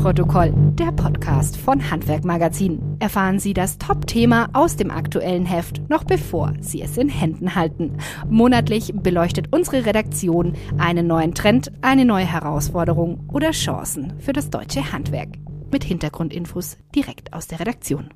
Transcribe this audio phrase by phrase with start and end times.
[0.00, 2.96] Abnahmeprotokoll, der Podcast von Handwerk Magazin.
[3.00, 7.98] Erfahren Sie das Top-Thema aus dem aktuellen Heft noch bevor Sie es in Händen halten.
[8.26, 14.90] Monatlich beleuchtet unsere Redaktion einen neuen Trend, eine neue Herausforderung oder Chancen für das deutsche
[14.90, 15.34] Handwerk.
[15.70, 18.08] Mit Hintergrundinfos direkt aus der Redaktion.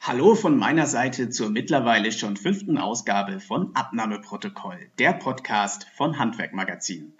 [0.00, 6.54] Hallo von meiner Seite zur mittlerweile schon fünften Ausgabe von Abnahmeprotokoll, der Podcast von Handwerk
[6.54, 7.14] Magazin.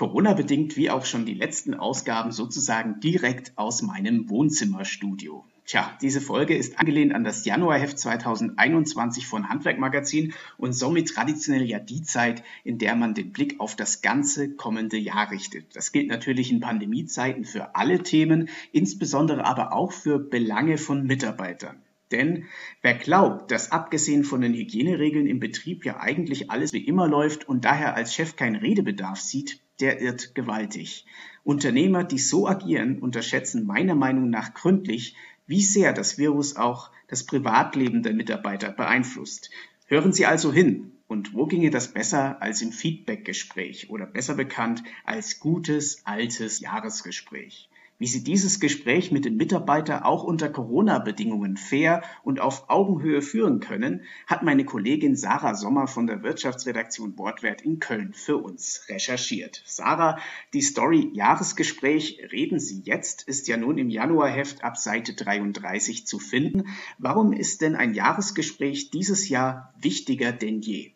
[0.00, 5.44] Corona-bedingt wie auch schon die letzten Ausgaben sozusagen direkt aus meinem Wohnzimmerstudio.
[5.66, 11.78] Tja, diese Folge ist angelehnt an das Januarheft 2021 von Handwerkmagazin und somit traditionell ja
[11.78, 15.76] die Zeit, in der man den Blick auf das ganze kommende Jahr richtet.
[15.76, 21.82] Das gilt natürlich in Pandemiezeiten für alle Themen, insbesondere aber auch für Belange von Mitarbeitern.
[22.10, 22.46] Denn
[22.80, 27.50] wer glaubt, dass abgesehen von den Hygieneregeln im Betrieb ja eigentlich alles wie immer läuft
[27.50, 31.06] und daher als Chef keinen Redebedarf sieht, der irrt gewaltig.
[31.44, 37.24] Unternehmer, die so agieren, unterschätzen meiner Meinung nach gründlich, wie sehr das Virus auch das
[37.24, 39.50] Privatleben der Mitarbeiter beeinflusst.
[39.86, 40.92] Hören Sie also hin.
[41.08, 47.69] Und wo ginge das besser als im Feedbackgespräch oder besser bekannt als gutes altes Jahresgespräch?
[48.00, 53.60] Wie sie dieses Gespräch mit den Mitarbeitern auch unter Corona-Bedingungen fair und auf Augenhöhe führen
[53.60, 59.62] können, hat meine Kollegin Sarah Sommer von der Wirtschaftsredaktion Bordwert in Köln für uns recherchiert.
[59.66, 60.18] Sarah,
[60.54, 66.18] die Story Jahresgespräch Reden Sie jetzt ist ja nun im Januarheft ab Seite 33 zu
[66.18, 66.68] finden.
[66.96, 70.94] Warum ist denn ein Jahresgespräch dieses Jahr wichtiger denn je?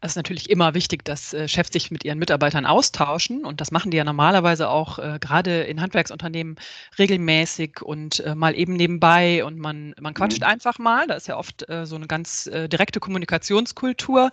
[0.00, 3.70] Es ist natürlich immer wichtig, dass äh, Chefs sich mit ihren Mitarbeitern austauschen und das
[3.70, 6.56] machen die ja normalerweise auch äh, gerade in Handwerksunternehmen
[6.98, 10.46] regelmäßig und äh, mal eben nebenbei und man, man quatscht mhm.
[10.46, 11.06] einfach mal.
[11.06, 14.30] Da ist ja oft äh, so eine ganz äh, direkte Kommunikationskultur.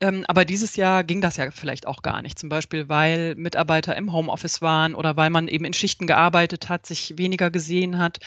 [0.00, 2.38] Ähm, aber dieses Jahr ging das ja vielleicht auch gar nicht.
[2.38, 6.86] Zum Beispiel, weil Mitarbeiter im Homeoffice waren oder weil man eben in Schichten gearbeitet hat,
[6.86, 8.18] sich weniger gesehen hat.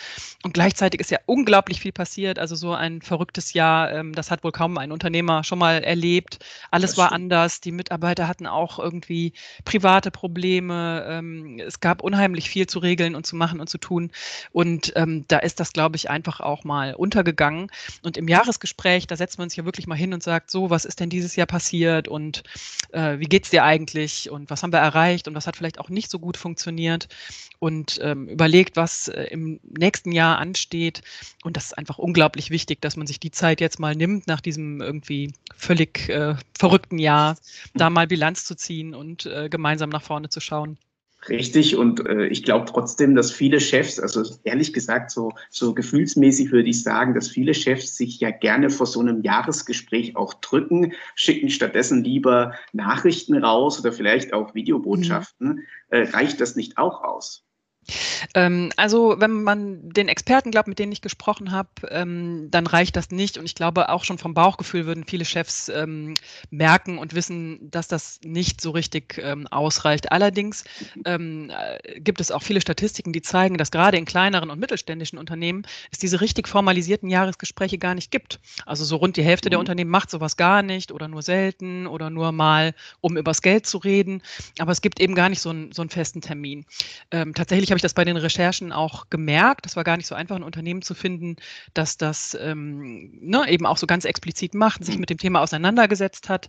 [0.44, 2.40] Und gleichzeitig ist ja unglaublich viel passiert.
[2.40, 6.40] Also so ein verrücktes Jahr, ähm, das hat wohl kaum ein Unternehmer schon mal erlebt.
[6.72, 7.62] Alles war anders.
[7.62, 9.34] Die Mitarbeiter hatten auch irgendwie
[9.64, 11.06] private Probleme.
[11.08, 14.12] Ähm, es gab unheimlich viel zu regeln und zu machen und zu tun.
[14.52, 17.72] Und ähm, da ist das, glaube ich, einfach auch mal untergegangen.
[18.04, 20.86] Und im Jahresgespräch, da setzt man sich ja wirklich mal hin und sagt, so, was
[20.86, 22.44] ist denn dieses Jahr passiert und
[22.92, 25.90] äh, wie es dir eigentlich und was haben wir erreicht und was hat vielleicht auch
[25.90, 27.08] nicht so gut funktioniert
[27.60, 31.02] und ähm, überlegt, was äh, im nächsten Jahr ansteht.
[31.44, 34.42] Und das ist einfach unglaublich wichtig, dass man sich die Zeit jetzt mal nimmt, nach
[34.42, 37.38] diesem irgendwie völlig äh, verrückten Jahr,
[37.74, 40.78] da mal Bilanz zu ziehen und äh, gemeinsam nach vorne zu schauen.
[41.28, 46.52] Richtig, und äh, ich glaube trotzdem, dass viele Chefs, also ehrlich gesagt, so, so gefühlsmäßig
[46.52, 50.94] würde ich sagen, dass viele Chefs sich ja gerne vor so einem Jahresgespräch auch drücken,
[51.16, 55.48] schicken stattdessen lieber Nachrichten raus oder vielleicht auch Videobotschaften.
[55.48, 55.62] Mhm.
[55.90, 57.44] Äh, reicht das nicht auch aus?
[58.34, 62.96] Ähm, also wenn man den Experten glaubt, mit denen ich gesprochen habe, ähm, dann reicht
[62.96, 63.38] das nicht.
[63.38, 66.14] Und ich glaube, auch schon vom Bauchgefühl würden viele Chefs ähm,
[66.50, 70.12] merken und wissen, dass das nicht so richtig ausreicht.
[70.12, 70.64] Allerdings
[71.04, 71.20] äh,
[72.00, 76.00] gibt es auch viele Statistiken, die zeigen, dass gerade in kleineren und mittelständischen Unternehmen es
[76.00, 78.40] diese richtig formalisierten Jahresgespräche gar nicht gibt.
[78.66, 79.52] Also so rund die Hälfte mhm.
[79.52, 83.66] der Unternehmen macht sowas gar nicht oder nur selten oder nur mal, um übers Geld
[83.66, 84.22] zu reden.
[84.60, 86.66] Aber es gibt eben gar nicht so einen, so einen festen Termin.
[87.10, 89.66] Tatsächlich habe ich das bei den Recherchen auch gemerkt.
[89.66, 91.36] Das war gar nicht so einfach, ein Unternehmen zu finden,
[91.74, 96.30] das das ähm, ne, eben auch so ganz explizit macht, sich mit dem Thema auseinandergesetzt
[96.30, 96.48] hat.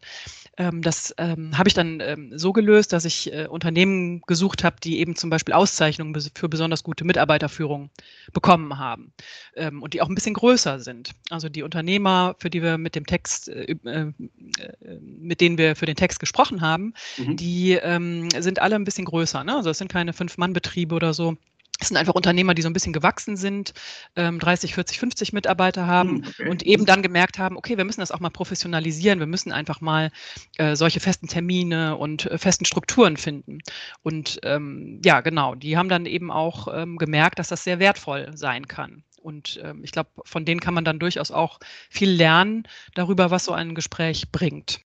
[0.56, 4.76] Ähm, das ähm, habe ich dann ähm, so gelöst, dass ich äh, Unternehmen gesucht habe,
[4.80, 7.90] die eben zum Beispiel Auszeichnungen für besonders gute Mitarbeiterführung
[8.32, 9.12] bekommen haben
[9.56, 11.10] ähm, und die auch ein bisschen größer sind.
[11.28, 14.12] Also die Unternehmer, für die wir mit dem Text, äh, äh,
[15.00, 17.36] mit denen wir für den Text gesprochen haben, mhm.
[17.36, 19.42] die ähm, sind alle ein bisschen größer.
[19.42, 19.56] Ne?
[19.56, 21.36] Also es sind keine Fünf-Mann-Betriebe oder so.
[21.78, 23.74] Es sind einfach Unternehmer, die so ein bisschen gewachsen sind,
[24.14, 26.48] 30, 40, 50 Mitarbeiter haben hm, okay.
[26.48, 29.82] und eben dann gemerkt haben, okay, wir müssen das auch mal professionalisieren, wir müssen einfach
[29.82, 30.10] mal
[30.56, 33.58] äh, solche festen Termine und äh, festen Strukturen finden.
[34.02, 38.30] Und ähm, ja, genau, die haben dann eben auch ähm, gemerkt, dass das sehr wertvoll
[38.34, 39.04] sein kann.
[39.20, 41.58] Und ähm, ich glaube, von denen kann man dann durchaus auch
[41.90, 42.62] viel lernen
[42.94, 44.85] darüber, was so ein Gespräch bringt.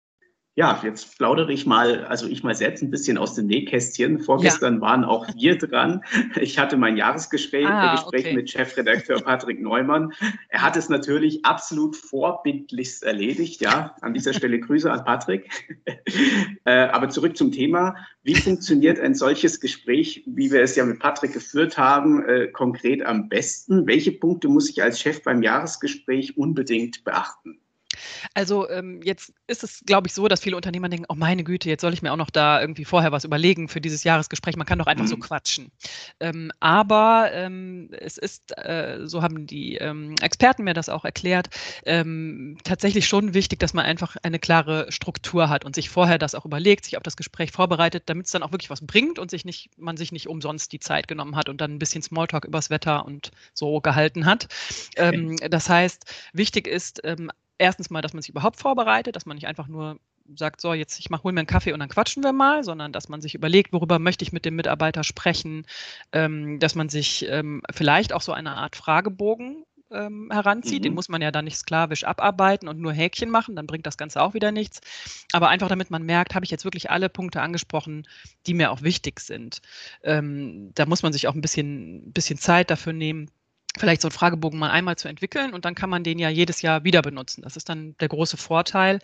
[0.59, 4.19] Ja, jetzt plaudere ich mal, also ich mal selbst ein bisschen aus dem Nähkästchen.
[4.19, 4.81] Vorgestern ja.
[4.81, 6.03] waren auch wir dran.
[6.41, 8.35] Ich hatte mein Jahresgespräch ah, Gespräch okay.
[8.35, 10.11] mit Chefredakteur Patrick Neumann.
[10.49, 13.61] Er hat es natürlich absolut vorbildlichst erledigt.
[13.61, 15.49] Ja, an dieser Stelle Grüße an Patrick.
[16.65, 17.95] Äh, aber zurück zum Thema.
[18.21, 23.03] Wie funktioniert ein solches Gespräch, wie wir es ja mit Patrick geführt haben, äh, konkret
[23.03, 23.87] am besten?
[23.87, 27.59] Welche Punkte muss ich als Chef beim Jahresgespräch unbedingt beachten?
[28.33, 31.69] Also ähm, jetzt ist es, glaube ich, so, dass viele Unternehmer denken, oh meine Güte,
[31.69, 34.55] jetzt soll ich mir auch noch da irgendwie vorher was überlegen für dieses Jahresgespräch.
[34.55, 35.09] Man kann doch einfach mhm.
[35.09, 35.71] so quatschen.
[36.19, 41.49] Ähm, aber ähm, es ist, äh, so haben die ähm, Experten mir das auch erklärt,
[41.85, 46.35] ähm, tatsächlich schon wichtig, dass man einfach eine klare Struktur hat und sich vorher das
[46.35, 49.31] auch überlegt, sich auf das Gespräch vorbereitet, damit es dann auch wirklich was bringt und
[49.31, 52.45] sich nicht, man sich nicht umsonst die Zeit genommen hat und dann ein bisschen Smalltalk
[52.45, 54.47] übers Wetter und so gehalten hat.
[54.95, 57.01] Ähm, das heißt, wichtig ist,
[57.59, 59.99] erstens mal, dass man sich überhaupt vorbereitet, dass man nicht einfach nur
[60.35, 62.91] sagt, so, jetzt ich mach, hol mir einen Kaffee und dann quatschen wir mal, sondern
[62.91, 65.65] dass man sich überlegt, worüber möchte ich mit dem Mitarbeiter sprechen,
[66.11, 70.81] ähm, dass man sich ähm, vielleicht auch so eine Art Fragebogen ähm, heranzieht.
[70.81, 70.83] Mhm.
[70.83, 73.97] Den muss man ja dann nicht sklavisch abarbeiten und nur Häkchen machen, dann bringt das
[73.97, 74.81] Ganze auch wieder nichts.
[75.31, 78.07] Aber einfach damit man merkt, habe ich jetzt wirklich alle Punkte angesprochen,
[78.45, 79.61] die mir auch wichtig sind.
[80.03, 83.31] Ähm, da muss man sich auch ein bisschen, bisschen Zeit dafür nehmen
[83.77, 86.61] vielleicht so einen Fragebogen mal einmal zu entwickeln und dann kann man den ja jedes
[86.61, 87.43] Jahr wieder benutzen.
[87.43, 88.99] Das ist dann der große Vorteil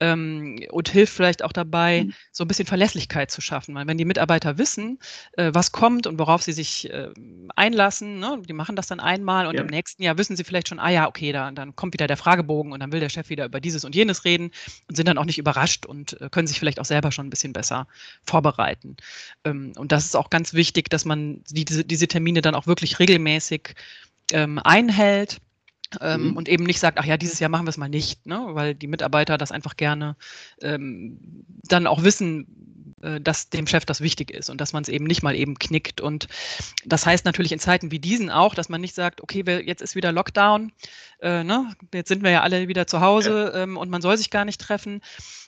[0.00, 2.14] ähm, und hilft vielleicht auch dabei, mhm.
[2.32, 3.74] so ein bisschen Verlässlichkeit zu schaffen.
[3.74, 4.98] Weil wenn die Mitarbeiter wissen,
[5.32, 7.10] äh, was kommt und worauf sie sich äh,
[7.56, 9.60] einlassen, ne, die machen das dann einmal und ja.
[9.60, 12.16] im nächsten Jahr wissen sie vielleicht schon, ah ja, okay, da, dann kommt wieder der
[12.16, 14.50] Fragebogen und dann will der Chef wieder über dieses und jenes reden
[14.88, 17.30] und sind dann auch nicht überrascht und äh, können sich vielleicht auch selber schon ein
[17.30, 17.86] bisschen besser
[18.24, 18.96] vorbereiten.
[19.44, 22.66] Ähm, und das ist auch ganz wichtig, dass man die, diese, diese Termine dann auch
[22.66, 23.74] wirklich regelmäßig
[24.32, 25.38] ähm, einhält.
[26.00, 26.36] Ähm, mhm.
[26.36, 28.44] Und eben nicht sagt, ach ja, dieses Jahr machen wir es mal nicht, ne?
[28.50, 30.16] weil die Mitarbeiter das einfach gerne
[30.60, 34.88] ähm, dann auch wissen, äh, dass dem Chef das wichtig ist und dass man es
[34.88, 36.00] eben nicht mal eben knickt.
[36.00, 36.28] Und
[36.84, 39.82] das heißt natürlich in Zeiten wie diesen auch, dass man nicht sagt, okay, wir, jetzt
[39.82, 40.72] ist wieder Lockdown,
[41.20, 41.72] äh, ne?
[41.94, 44.60] jetzt sind wir ja alle wieder zu Hause ähm, und man soll sich gar nicht
[44.60, 45.02] treffen,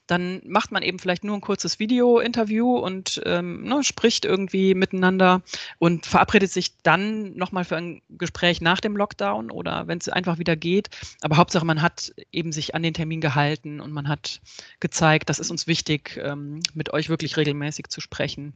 [0.09, 5.43] dann macht man eben vielleicht nur ein kurzes Video-Interview und ähm, ne, spricht irgendwie miteinander
[5.79, 10.39] und verabredet sich dann nochmal für ein Gespräch nach dem Lockdown oder wenn es einfach
[10.39, 10.89] wieder geht.
[11.21, 14.41] Aber Hauptsache, man hat eben sich an den Termin gehalten und man hat
[14.81, 18.55] gezeigt, das ist uns wichtig, ähm, mit euch wirklich regelmäßig zu sprechen.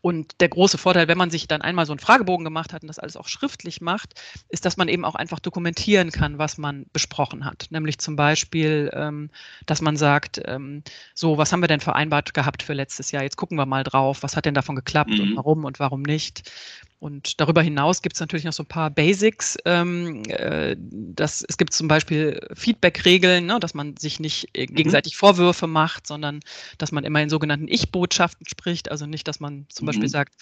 [0.00, 2.88] Und der große Vorteil, wenn man sich dann einmal so einen Fragebogen gemacht hat und
[2.88, 4.14] das alles auch schriftlich macht,
[4.48, 7.66] ist, dass man eben auch einfach dokumentieren kann, was man besprochen hat.
[7.70, 9.30] Nämlich zum Beispiel, ähm,
[9.66, 10.82] dass man sagt, ähm,
[11.14, 13.22] so, was haben wir denn vereinbart gehabt für letztes Jahr?
[13.22, 15.20] Jetzt gucken wir mal drauf, was hat denn davon geklappt mhm.
[15.20, 16.50] und warum und warum nicht.
[16.98, 19.58] Und darüber hinaus gibt es natürlich noch so ein paar Basics.
[19.66, 24.74] Ähm, äh, das, es gibt zum Beispiel Feedback-Regeln, ne, dass man sich nicht äh, mhm.
[24.74, 25.18] gegenseitig mhm.
[25.18, 26.40] Vorwürfe macht, sondern
[26.78, 28.90] dass man immer in sogenannten Ich-Botschaften spricht.
[28.90, 29.86] Also nicht, dass man zum mhm.
[29.86, 30.34] Beispiel sagt,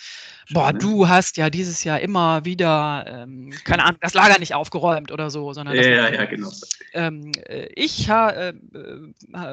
[0.51, 5.13] boah, du hast ja dieses Jahr immer wieder, ähm, keine Ahnung, das Lager nicht aufgeräumt
[5.13, 6.51] oder so, sondern ja, ja, ja, genau.
[6.93, 8.55] Ähm, äh, ich äh, äh,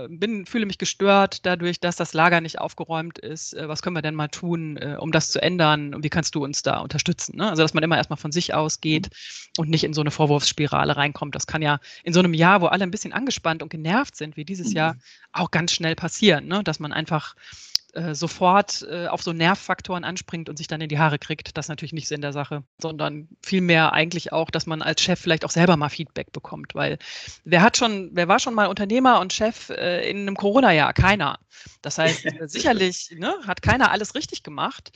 [0.10, 3.54] bin, fühle mich gestört dadurch, dass das Lager nicht aufgeräumt ist.
[3.54, 5.94] Äh, was können wir denn mal tun, um das zu ändern?
[5.94, 7.02] Und wie kannst du uns da unterstützen?
[7.12, 7.38] unterstützen.
[7.38, 7.50] Ne?
[7.50, 9.62] Also dass man immer erstmal von sich ausgeht mhm.
[9.62, 11.36] und nicht in so eine Vorwurfsspirale reinkommt.
[11.36, 14.38] Das kann ja in so einem Jahr, wo alle ein bisschen angespannt und genervt sind,
[14.38, 14.76] wie dieses mhm.
[14.76, 14.96] Jahr,
[15.34, 16.64] auch ganz schnell passieren, ne?
[16.64, 17.36] dass man einfach
[17.94, 21.58] äh, sofort äh, auf so Nervfaktoren anspringt und sich dann in die Haare kriegt.
[21.58, 25.20] Das ist natürlich nicht Sinn der Sache, sondern vielmehr eigentlich auch, dass man als Chef
[25.20, 26.98] vielleicht auch selber mal Feedback bekommt, weil
[27.44, 30.94] wer hat schon, wer war schon mal Unternehmer und Chef äh, in einem Corona-Jahr?
[30.94, 31.40] Keiner.
[31.82, 34.92] Das heißt, sicherlich ne, hat keiner alles richtig gemacht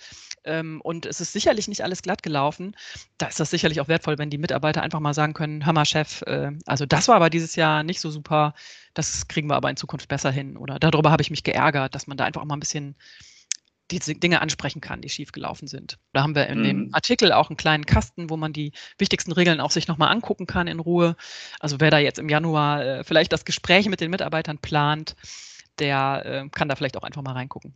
[0.45, 2.77] ähm, und es ist sicherlich nicht alles glatt gelaufen.
[3.17, 6.21] Da ist das sicherlich auch wertvoll, wenn die Mitarbeiter einfach mal sagen können, Hammer Chef,
[6.21, 8.53] äh, also das war aber dieses Jahr nicht so super
[8.95, 10.57] das kriegen wir aber in Zukunft besser hin.
[10.57, 12.84] Oder darüber habe ich mich geärgert, dass man da einfach auch mal ein bisschen
[13.91, 15.97] diese Dinge ansprechen kann, die schiefgelaufen sind.
[16.13, 16.63] Da haben wir in mhm.
[16.63, 20.47] dem Artikel auch einen kleinen Kasten, wo man die wichtigsten Regeln auch sich nochmal angucken
[20.47, 21.15] kann in Ruhe.
[21.59, 25.15] Also wer da jetzt im Januar äh, vielleicht das Gespräch mit den Mitarbeitern plant,
[25.79, 27.75] der äh, kann da vielleicht auch einfach mal reingucken.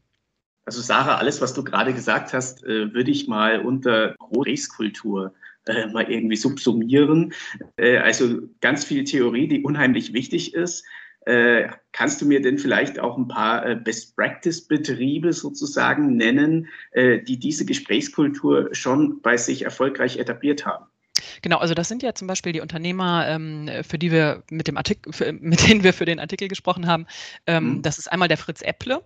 [0.65, 5.33] Also Sarah, alles, was du gerade gesagt hast, äh, würde ich mal unter Gesprächskultur
[5.65, 7.33] äh, mal irgendwie subsumieren.
[7.77, 10.85] Äh, also ganz viel Theorie, die unheimlich wichtig ist.
[11.25, 17.37] Äh, kannst du mir denn vielleicht auch ein paar äh, Best-Practice-Betriebe sozusagen nennen, äh, die
[17.37, 20.85] diese Gesprächskultur schon bei sich erfolgreich etabliert haben?
[21.41, 24.77] Genau, also das sind ja zum Beispiel die Unternehmer, ähm, für die wir mit dem
[24.77, 27.05] Artikel, mit denen wir für den Artikel gesprochen haben.
[27.47, 27.81] Ähm, mhm.
[27.81, 29.01] Das ist einmal der Fritz Epple.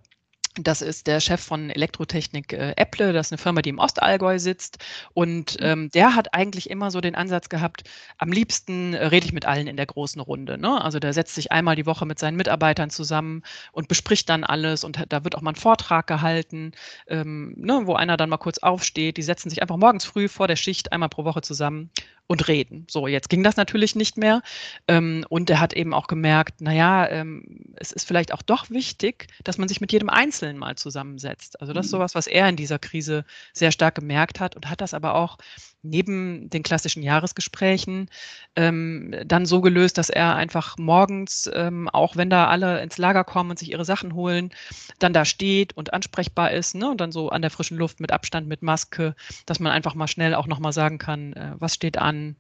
[0.56, 3.12] Das ist der Chef von Elektrotechnik äh, Apple.
[3.12, 4.78] Das ist eine Firma, die im Ostallgäu sitzt.
[5.14, 5.66] Und mhm.
[5.66, 7.84] ähm, der hat eigentlich immer so den Ansatz gehabt,
[8.20, 10.60] am liebsten äh, rede ich mit allen in der großen Runde.
[10.60, 10.80] Ne?
[10.80, 13.42] Also der setzt sich einmal die Woche mit seinen Mitarbeitern zusammen
[13.72, 14.84] und bespricht dann alles.
[14.84, 16.74] Und da wird auch mal ein Vortrag gehalten,
[17.08, 19.18] ähm, ne, wo einer dann mal kurz aufsteht.
[19.18, 21.90] Die setzen sich einfach morgens früh vor der Schicht einmal pro Woche zusammen
[22.28, 22.88] und reden.
[22.90, 24.42] So, jetzt ging das natürlich nicht mehr.
[24.88, 29.28] Ähm, und er hat eben auch gemerkt, naja, ähm, es ist vielleicht auch doch wichtig,
[29.44, 31.60] dass man sich mit jedem Einzelnen mal zusammensetzt.
[31.60, 31.98] Also das ist mhm.
[31.98, 35.38] sowas, was er in dieser Krise sehr stark gemerkt hat und hat das aber auch
[35.84, 38.10] neben den klassischen Jahresgesprächen
[38.56, 43.24] ähm, dann so gelöst, dass er einfach morgens, ähm, auch wenn da alle ins Lager
[43.24, 44.52] kommen und sich ihre Sachen holen,
[45.00, 46.90] dann da steht und ansprechbar ist ne?
[46.90, 50.08] und dann so an der frischen Luft mit Abstand, mit Maske, dass man einfach mal
[50.08, 52.36] schnell auch nochmal sagen kann, äh, was steht an,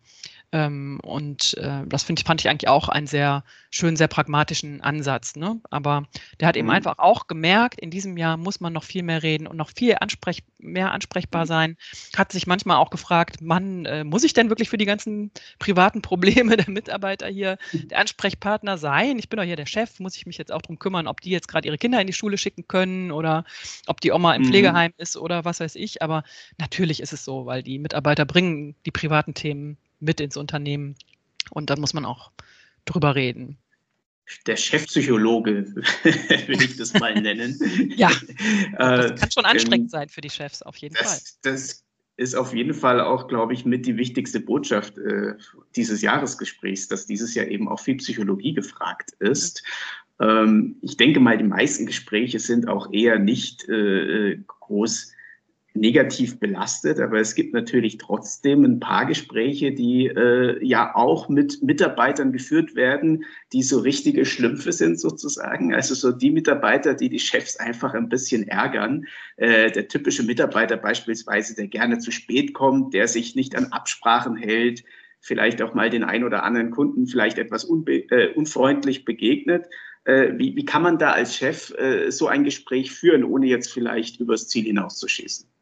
[0.54, 5.36] ähm, und äh, das find, fand ich eigentlich auch einen sehr schönen, sehr pragmatischen Ansatz.
[5.36, 5.60] Ne?
[5.72, 6.04] Aber
[6.40, 6.76] der hat eben mhm.
[6.76, 9.96] einfach auch gemerkt, in diesem Jahr muss man noch viel mehr reden und noch viel
[10.00, 11.48] ansprech mehr ansprechbar mhm.
[11.48, 11.78] sein.
[12.16, 16.04] Hat sich manchmal auch gefragt, Mann, äh, muss ich denn wirklich für die ganzen privaten
[16.04, 19.18] Probleme der Mitarbeiter hier der Ansprechpartner sein?
[19.18, 21.32] Ich bin doch hier der Chef, muss ich mich jetzt auch darum kümmern, ob die
[21.32, 23.44] jetzt gerade ihre Kinder in die Schule schicken können oder
[23.88, 24.48] ob die Oma im mhm.
[24.50, 26.04] Pflegeheim ist oder was weiß ich.
[26.04, 26.24] Aber
[26.60, 30.96] natürlich ist es so, weil die Mitarbeiter bringen die privaten Themen mit ins Unternehmen.
[31.50, 32.32] Und dann muss man auch
[32.86, 33.58] drüber reden.
[34.48, 35.66] Der Chefpsychologe,
[36.04, 37.60] will ich das mal nennen.
[37.96, 38.12] ja,
[38.78, 41.20] das äh, kann schon anstrengend ähm, sein für die Chefs, auf jeden das, Fall.
[41.42, 41.84] Das
[42.16, 45.34] ist auf jeden Fall auch, glaube ich, mit die wichtigste Botschaft äh,
[45.76, 49.64] dieses Jahresgesprächs, dass dieses Jahr eben auch viel Psychologie gefragt ist.
[50.22, 55.13] Ähm, ich denke mal, die meisten Gespräche sind auch eher nicht äh, äh groß
[55.76, 61.64] negativ belastet, aber es gibt natürlich trotzdem ein paar Gespräche, die äh, ja auch mit
[61.64, 65.74] Mitarbeitern geführt werden, die so richtige Schlümpfe sind sozusagen.
[65.74, 69.06] Also so die Mitarbeiter, die die Chefs einfach ein bisschen ärgern.
[69.38, 74.36] Äh, der typische Mitarbeiter beispielsweise, der gerne zu spät kommt, der sich nicht an Absprachen
[74.36, 74.84] hält,
[75.22, 79.66] vielleicht auch mal den ein oder anderen Kunden vielleicht etwas äh, unfreundlich begegnet.
[80.04, 83.72] Äh, wie, wie kann man da als Chef äh, so ein Gespräch führen, ohne jetzt
[83.72, 85.53] vielleicht übers Ziel hinauszuschießen?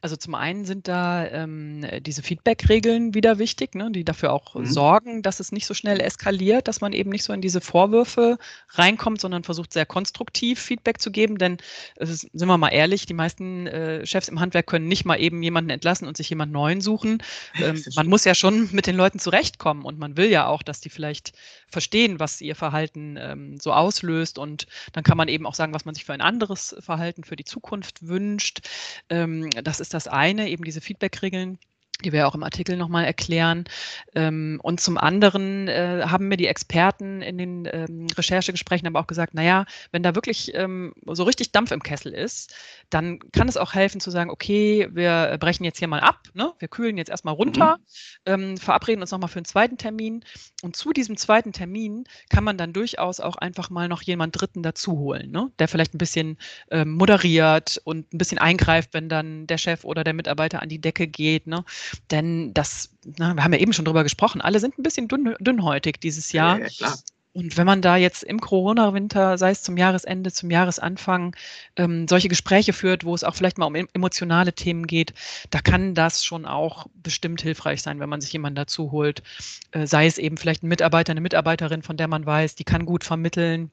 [0.00, 4.66] Also zum einen sind da ähm, diese Feedback-Regeln wieder wichtig, ne, die dafür auch mhm.
[4.66, 8.38] sorgen, dass es nicht so schnell eskaliert, dass man eben nicht so in diese Vorwürfe
[8.70, 11.38] reinkommt, sondern versucht sehr konstruktiv Feedback zu geben.
[11.38, 11.58] Denn
[11.96, 15.42] ist, sind wir mal ehrlich, die meisten äh, Chefs im Handwerk können nicht mal eben
[15.42, 17.22] jemanden entlassen und sich jemanden neuen suchen.
[17.54, 20.80] Ähm, man muss ja schon mit den Leuten zurechtkommen und man will ja auch, dass
[20.80, 21.32] die vielleicht
[21.68, 24.38] verstehen, was ihr Verhalten ähm, so auslöst.
[24.38, 27.36] Und dann kann man eben auch sagen, was man sich für ein anderes Verhalten für
[27.36, 28.68] die Zukunft wünscht.
[29.08, 31.58] Ähm, das ist das eine, eben diese Feedback-Regeln
[32.02, 33.64] die wir auch im Artikel nochmal erklären.
[34.14, 39.06] Ähm, und zum anderen äh, haben mir die Experten in den ähm, Recherchegesprächen aber auch
[39.06, 42.54] gesagt, naja, wenn da wirklich ähm, so richtig Dampf im Kessel ist,
[42.90, 46.52] dann kann es auch helfen zu sagen, okay, wir brechen jetzt hier mal ab, ne?
[46.58, 47.78] wir kühlen jetzt erstmal runter,
[48.26, 48.56] mhm.
[48.56, 50.24] verabreden uns nochmal für einen zweiten Termin.
[50.62, 54.62] Und zu diesem zweiten Termin kann man dann durchaus auch einfach mal noch jemand Dritten
[54.62, 55.50] dazu holen, ne?
[55.58, 56.38] der vielleicht ein bisschen
[56.84, 61.06] moderiert und ein bisschen eingreift, wenn dann der Chef oder der Mitarbeiter an die Decke
[61.06, 61.46] geht.
[61.46, 61.64] Ne?
[62.10, 65.34] Denn das, na, wir haben ja eben schon drüber gesprochen, alle sind ein bisschen dünn,
[65.40, 66.58] dünnhäutig dieses Jahr.
[66.60, 66.98] Ja, klar.
[67.32, 71.36] Und wenn man da jetzt im Corona-Winter, sei es zum Jahresende, zum Jahresanfang,
[71.76, 75.14] ähm, solche Gespräche führt, wo es auch vielleicht mal um emotionale Themen geht,
[75.50, 79.22] da kann das schon auch bestimmt hilfreich sein, wenn man sich jemanden dazu holt.
[79.70, 82.84] Äh, sei es eben vielleicht ein Mitarbeiter, eine Mitarbeiterin, von der man weiß, die kann
[82.84, 83.70] gut vermitteln,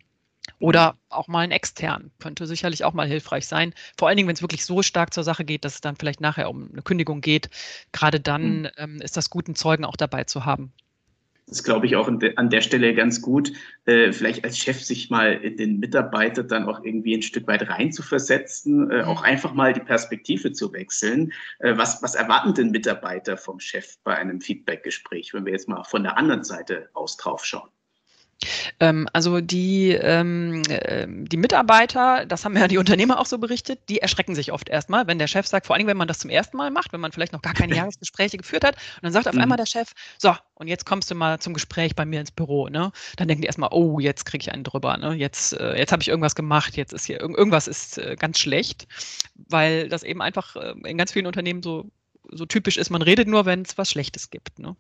[0.60, 3.74] oder auch mal ein extern könnte sicherlich auch mal hilfreich sein.
[3.98, 6.22] Vor allen Dingen, wenn es wirklich so stark zur Sache geht, dass es dann vielleicht
[6.22, 7.50] nachher um eine Kündigung geht.
[7.92, 8.70] Gerade dann mhm.
[8.77, 10.74] ähm, ist das gut, einen Zeugen auch dabei zu haben.
[11.50, 13.54] Das glaube ich auch an der Stelle ganz gut,
[13.86, 17.70] äh, vielleicht als Chef sich mal in den Mitarbeiter dann auch irgendwie ein Stück weit
[17.70, 21.32] reinzuversetzen, äh, auch einfach mal die Perspektive zu wechseln.
[21.60, 25.84] Äh, was, was erwarten denn Mitarbeiter vom Chef bei einem Feedbackgespräch, wenn wir jetzt mal
[25.86, 27.70] von der anderen Seite aus drauf schauen?
[28.79, 33.79] Ähm, also die, ähm, äh, die Mitarbeiter, das haben ja die Unternehmer auch so berichtet,
[33.89, 36.29] die erschrecken sich oft erstmal, wenn der Chef sagt, vor allem wenn man das zum
[36.29, 39.27] ersten Mal macht, wenn man vielleicht noch gar keine Jahresgespräche geführt hat und dann sagt
[39.27, 39.41] auf mhm.
[39.41, 42.67] einmal der Chef, so, und jetzt kommst du mal zum Gespräch bei mir ins Büro,
[42.67, 42.91] ne?
[43.15, 45.13] Dann denken die erstmal, oh, jetzt kriege ich einen drüber, ne?
[45.13, 48.88] Jetzt, äh, jetzt habe ich irgendwas gemacht, jetzt ist hier irgendwas ist äh, ganz schlecht,
[49.36, 51.89] weil das eben einfach äh, in ganz vielen Unternehmen so
[52.31, 54.60] so typisch ist, man redet nur, wenn es was Schlechtes gibt.
[54.60, 54.75] Ne?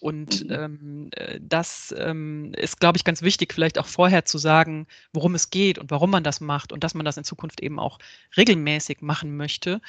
[0.00, 0.52] Und mhm.
[0.52, 5.34] ähm, äh, das ähm, ist, glaube ich, ganz wichtig, vielleicht auch vorher zu sagen, worum
[5.34, 7.98] es geht und warum man das macht und dass man das in Zukunft eben auch
[8.36, 9.80] regelmäßig machen möchte.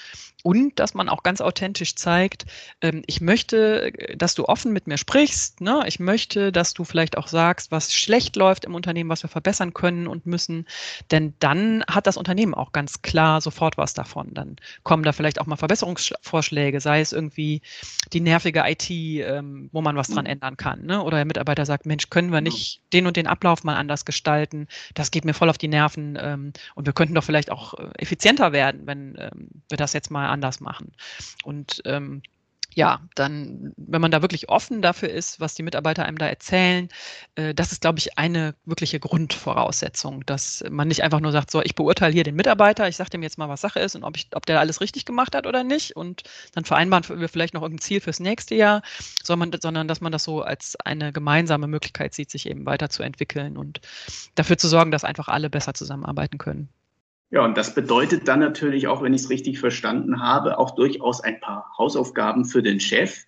[0.44, 2.46] Und dass man auch ganz authentisch zeigt,
[2.82, 5.62] ähm, ich möchte, dass du offen mit mir sprichst.
[5.62, 5.84] Ne?
[5.88, 9.74] Ich möchte, dass du vielleicht auch sagst, was schlecht läuft im Unternehmen, was wir verbessern
[9.74, 10.66] können und müssen.
[11.12, 14.34] Denn dann hat das Unternehmen auch ganz klar sofort was davon.
[14.34, 17.62] Dann kommen da vielleicht auch mal Verbesserungsvorschläge, sei es irgendwie
[18.14, 20.32] die nervige IT, ähm, wo man was dran mhm.
[20.32, 20.86] ändern kann.
[20.86, 21.02] Ne?
[21.02, 24.68] Oder der Mitarbeiter sagt, Mensch, können wir nicht den und den Ablauf mal anders gestalten?
[24.94, 27.90] Das geht mir voll auf die Nerven ähm, und wir könnten doch vielleicht auch äh,
[27.98, 30.92] effizienter werden, wenn ähm, wir das jetzt mal anders machen.
[31.44, 32.22] Und ähm,
[32.78, 36.90] ja, dann, wenn man da wirklich offen dafür ist, was die Mitarbeiter einem da erzählen,
[37.34, 41.64] äh, das ist, glaube ich, eine wirkliche Grundvoraussetzung, dass man nicht einfach nur sagt, so,
[41.64, 44.16] ich beurteile hier den Mitarbeiter, ich sage dem jetzt mal, was Sache ist und ob,
[44.16, 46.22] ich, ob der alles richtig gemacht hat oder nicht und
[46.54, 48.84] dann vereinbaren wir vielleicht noch irgendein Ziel fürs nächste Jahr,
[49.24, 53.82] sondern, sondern dass man das so als eine gemeinsame Möglichkeit sieht, sich eben weiterzuentwickeln und
[54.36, 56.70] dafür zu sorgen, dass einfach alle besser zusammenarbeiten können.
[57.30, 61.22] Ja, und das bedeutet dann natürlich auch, wenn ich es richtig verstanden habe, auch durchaus
[61.22, 63.26] ein paar Hausaufgaben für den Chef.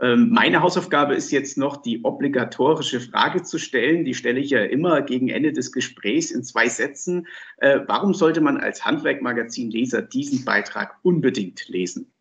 [0.00, 4.04] Ähm, meine Hausaufgabe ist jetzt noch, die obligatorische Frage zu stellen.
[4.04, 7.28] Die stelle ich ja immer gegen Ende des Gesprächs in zwei Sätzen.
[7.58, 12.11] Äh, warum sollte man als Handwerkmagazin-Leser diesen Beitrag unbedingt lesen?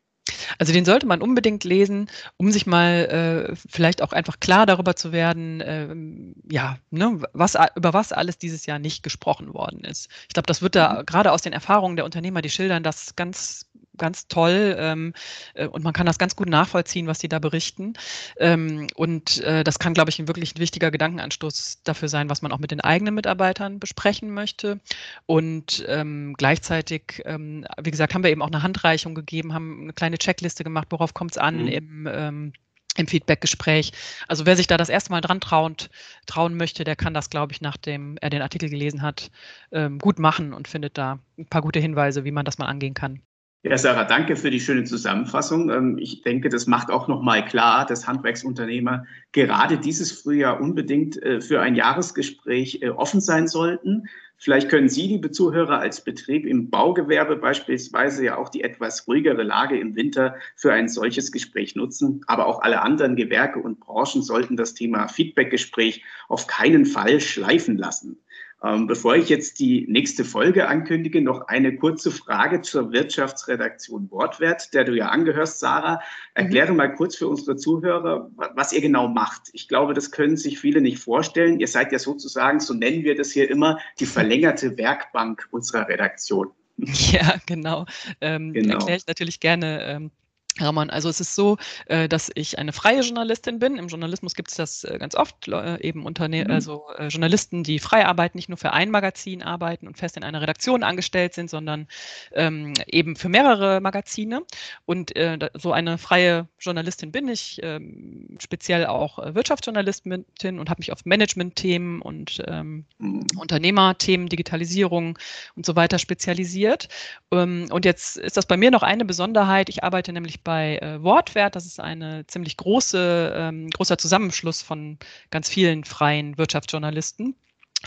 [0.58, 4.96] Also den sollte man unbedingt lesen, um sich mal äh, vielleicht auch einfach klar darüber
[4.96, 10.10] zu werden, äh, ja, ne, was, über was alles dieses Jahr nicht gesprochen worden ist.
[10.28, 11.06] Ich glaube, das wird da mhm.
[11.06, 13.68] gerade aus den Erfahrungen der Unternehmer, die schildern das ganz
[13.98, 15.14] ganz toll ähm,
[15.54, 17.94] äh, und man kann das ganz gut nachvollziehen, was die da berichten.
[18.38, 22.42] Ähm, und äh, das kann, glaube ich, ein wirklich ein wichtiger Gedankenanstoß dafür sein, was
[22.42, 24.80] man auch mit den eigenen Mitarbeitern besprechen möchte.
[25.26, 29.94] Und ähm, gleichzeitig, ähm, wie gesagt, haben wir eben auch eine Handreichung gegeben, haben eine
[29.94, 31.68] kleine Checkliste gemacht, worauf kommt es an mhm.
[31.68, 32.54] im ähm,
[32.98, 33.94] im Feedbackgespräch.
[34.28, 35.90] Also wer sich da das erste Mal dran traunt,
[36.26, 39.32] trauen möchte, der kann das, glaube ich, nachdem er den Artikel gelesen hat,
[39.72, 42.94] ähm, gut machen und findet da ein paar gute Hinweise, wie man das mal angehen
[42.94, 43.22] kann.
[43.64, 45.70] Ja, Sarah, danke für die schöne Zusammenfassung.
[45.70, 51.42] Ähm, ich denke, das macht auch nochmal klar, dass Handwerksunternehmer gerade dieses Frühjahr unbedingt äh,
[51.42, 54.08] für ein Jahresgespräch äh, offen sein sollten.
[54.38, 59.44] Vielleicht können Sie, liebe Zuhörer, als Betrieb im Baugewerbe beispielsweise ja auch die etwas ruhigere
[59.44, 62.24] Lage im Winter für ein solches Gespräch nutzen.
[62.26, 67.78] Aber auch alle anderen Gewerke und Branchen sollten das Thema Feedbackgespräch auf keinen Fall schleifen
[67.78, 68.21] lassen.
[68.64, 74.74] Ähm, bevor ich jetzt die nächste Folge ankündige, noch eine kurze Frage zur Wirtschaftsredaktion Wortwert,
[74.74, 76.00] der du ja angehörst, Sarah.
[76.36, 76.78] Erkläre mhm.
[76.78, 79.50] mal kurz für unsere Zuhörer, was ihr genau macht.
[79.54, 81.60] Ich glaube, das können sich viele nicht vorstellen.
[81.60, 86.52] Ihr seid ja sozusagen, so nennen wir das hier immer, die verlängerte Werkbank unserer Redaktion.
[86.78, 87.86] Ja, genau.
[88.22, 88.76] Ähm, genau.
[88.76, 89.84] Erkläre ich natürlich gerne.
[89.86, 90.12] Ähm,
[90.60, 93.78] Ramon, also es ist so, äh, dass ich eine freie Journalistin bin.
[93.78, 96.52] Im Journalismus gibt es das äh, ganz oft, eben Unterne mhm.
[96.52, 100.24] also äh, Journalisten, die frei arbeiten, nicht nur für ein Magazin arbeiten und fest in
[100.24, 101.88] einer Redaktion angestellt sind, sondern
[102.34, 104.42] ähm, eben für mehrere Magazine.
[104.86, 110.26] Und äh, so eine freie Journalistin bin ich, ähm, speziell auch Wirtschaftsjournalistin
[110.60, 113.26] und habe mich auf Management-Themen und ähm, mhm.
[113.38, 115.18] Unternehmerthemen, Digitalisierung
[115.56, 116.90] und so weiter spezialisiert.
[117.32, 119.70] Ähm, und jetzt ist das bei mir noch eine Besonderheit.
[119.70, 121.56] Ich arbeite nämlich bei äh, Wortwert.
[121.56, 124.98] Das ist eine ziemlich große, ähm, großer Zusammenschluss von
[125.30, 127.36] ganz vielen freien Wirtschaftsjournalisten.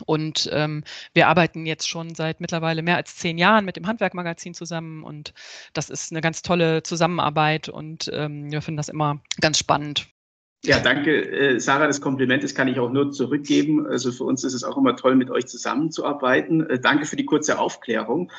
[0.07, 4.55] Und ähm, wir arbeiten jetzt schon seit mittlerweile mehr als zehn Jahren mit dem Handwerkmagazin
[4.55, 5.33] zusammen und
[5.73, 10.09] das ist eine ganz tolle Zusammenarbeit und ähm, wir finden das immer ganz spannend.
[10.64, 11.87] Ja, danke, äh, Sarah.
[11.87, 13.87] Das Kompliment, das kann ich auch nur zurückgeben.
[13.87, 16.69] Also für uns ist es auch immer toll, mit euch zusammenzuarbeiten.
[16.71, 18.33] Äh, danke für die kurze Aufklärung.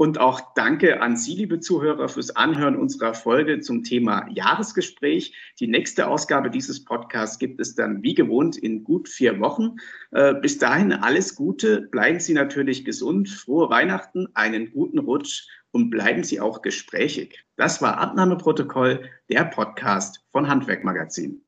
[0.00, 5.34] Und auch danke an Sie, liebe Zuhörer, fürs Anhören unserer Folge zum Thema Jahresgespräch.
[5.60, 9.76] Die nächste Ausgabe dieses Podcasts gibt es dann wie gewohnt in gut vier Wochen.
[10.12, 11.82] Äh, bis dahin alles Gute.
[11.82, 13.28] Bleiben Sie natürlich gesund.
[13.28, 17.44] Frohe Weihnachten, einen guten Rutsch und bleiben Sie auch gesprächig.
[17.56, 21.44] Das war Abnahmeprotokoll, der Podcast von Handwerkmagazin.